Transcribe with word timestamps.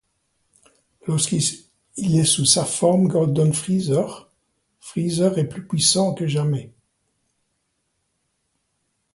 Lorsqu'il 1.05 1.61
est 2.17 2.23
sous 2.23 2.45
sa 2.45 2.65
forme 2.65 3.05
Golden 3.07 3.53
Freezer, 3.53 4.31
Freezer 4.79 5.37
est 5.37 5.47
plus 5.47 5.67
puissant 5.67 6.15
que 6.15 6.25
jamais. 6.25 6.73